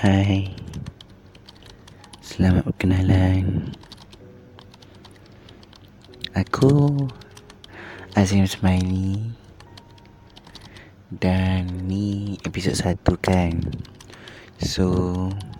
[0.00, 0.48] Hai.
[2.24, 3.68] Selamat berkenalan.
[6.32, 7.04] Aku
[8.16, 9.36] Azim Smiley
[11.12, 13.60] Dan ni episod satu kan?
[14.56, 14.88] So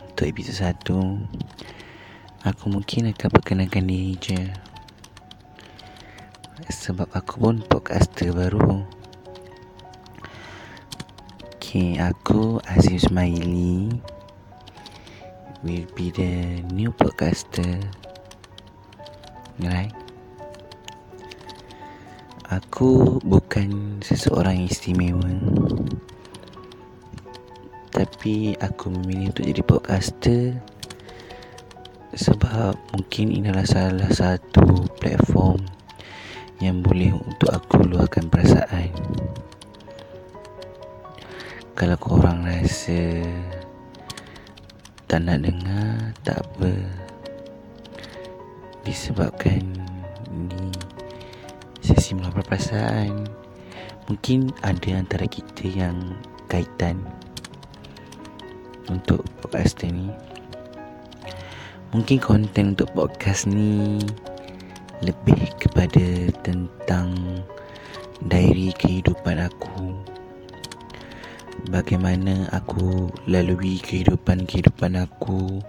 [0.09, 1.20] Untuk episod satu
[2.41, 4.41] Aku mungkin akan perkenalkan diri je.
[6.72, 8.88] Sebab aku pun podcaster baru.
[11.61, 14.00] Okay, aku Azim Smiley
[15.61, 17.81] will be the new podcaster.
[19.61, 19.93] Right?
[22.49, 25.29] Aku bukan seseorang istimewa.
[27.93, 30.43] Tapi aku memilih untuk jadi podcaster
[32.11, 35.62] sebab mungkin ini adalah salah satu platform
[36.59, 38.91] yang boleh untuk aku luahkan perasaan
[41.79, 43.25] kalau korang rasa
[45.11, 46.71] tak nak dengar tak apa.
[48.87, 49.59] Disebabkan
[50.31, 50.71] ni
[51.83, 53.27] sesi melapar perasaan.
[54.07, 56.15] Mungkin ada antara kita yang
[56.47, 57.03] kaitan
[58.87, 60.15] untuk podcast ni.
[61.91, 63.99] Mungkin konten untuk podcast ni
[65.03, 67.19] lebih kepada tentang
[68.31, 69.91] diary kehidupan aku
[71.69, 75.61] bagaimana aku lalui kehidupan-kehidupan aku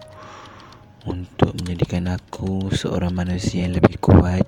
[1.04, 4.48] untuk menjadikan aku seorang manusia yang lebih kuat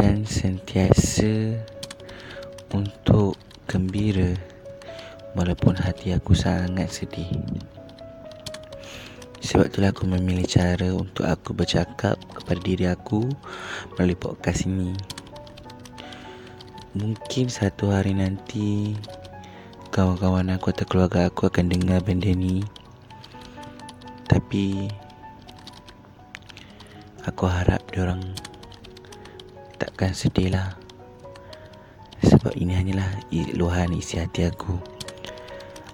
[0.00, 1.60] dan sentiasa
[2.72, 3.36] untuk
[3.68, 4.32] gembira
[5.36, 7.28] walaupun hati aku sangat sedih.
[9.42, 13.28] Sebab itulah aku memilih cara untuk aku bercakap kepada diri aku
[13.98, 14.94] melalui podcast ini.
[16.92, 18.94] Mungkin satu hari nanti
[19.92, 22.64] kawan-kawan aku atau keluarga aku akan dengar benda ni.
[24.24, 24.88] Tapi
[27.28, 28.24] aku harap diorang
[29.76, 30.72] takkan sedih lah.
[32.24, 33.04] Sebab ini hanyalah
[33.52, 34.80] luahan isi hati aku.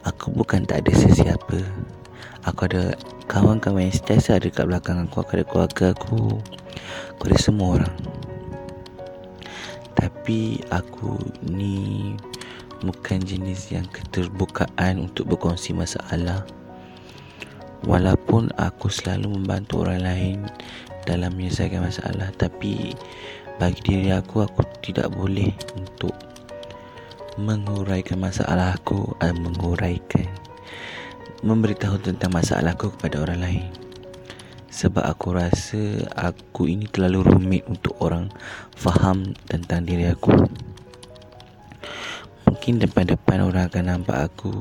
[0.06, 1.58] Aku bukan tak ada sesiapa.
[2.46, 2.94] Aku ada
[3.26, 5.26] kawan-kawan yang setiasa ada kat belakang aku.
[5.26, 6.38] Aku ada keluarga aku.
[7.18, 7.96] Aku ada semua orang.
[9.98, 11.18] Tapi aku
[11.50, 12.14] ni
[12.82, 16.46] bukan jenis yang keterbukaan untuk berkongsi masalah.
[17.86, 20.38] Walaupun aku selalu membantu orang lain
[21.06, 22.92] dalam menyelesaikan masalah tapi
[23.56, 26.14] bagi diri aku aku tidak boleh untuk
[27.38, 30.26] menguraikan masalah aku atau menguraikan
[31.46, 33.66] memberitahu tentang masalah aku kepada orang lain.
[34.68, 38.30] Sebab aku rasa aku ini terlalu rumit untuk orang
[38.74, 40.34] faham tentang diri aku
[42.68, 44.52] mungkin depan-depan orang akan nampak aku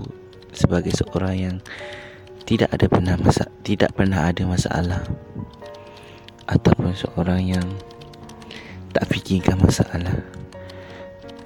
[0.55, 1.55] sebagai seorang yang
[2.47, 5.03] tidak ada pernah masa tidak pernah ada masalah.
[6.47, 7.67] Ataupun seorang yang
[8.95, 10.23] tak fikirkan masalah.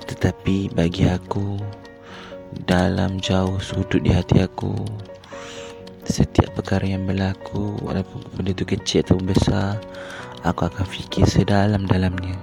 [0.05, 1.57] Tetapi bagi aku
[2.69, 4.85] dalam jauh sudut di hati aku
[6.05, 9.81] setiap perkara yang berlaku walaupun benda itu kecil atau besar
[10.45, 12.37] aku akan fikir sedalam-dalamnya.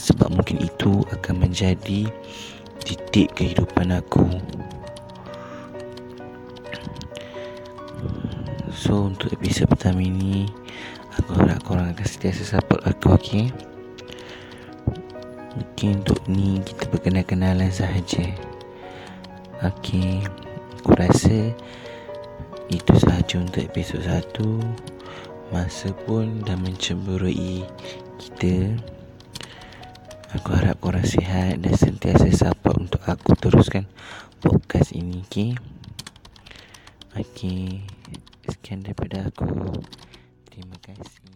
[0.00, 2.08] Sebab mungkin itu akan menjadi
[2.82, 4.26] titik kehidupan aku.
[8.74, 10.50] So untuk episod pertama ini
[11.16, 13.46] Aku harap korang akan setiasa support aku okay
[15.54, 18.26] Mungkin untuk ni kita berkenal-kenalan sahaja.
[19.62, 20.26] Okay
[20.82, 21.54] Aku rasa
[22.66, 24.58] Itu sahaja untuk episod satu.
[25.54, 27.62] Masa pun dah mencemburui
[28.18, 28.74] kita
[30.44, 33.88] Aku harap korang sihat dan sentiasa support untuk aku teruskan
[34.44, 35.56] podcast ini, okay?
[37.16, 37.80] Okay,
[38.52, 39.72] sekian daripada aku.
[40.52, 41.33] Terima kasih.